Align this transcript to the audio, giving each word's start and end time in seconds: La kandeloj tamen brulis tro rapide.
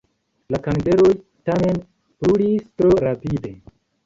La 0.53 0.59
kandeloj 0.67 1.11
tamen 1.49 1.77
brulis 2.25 2.65
tro 2.81 2.91
rapide. 3.05 3.55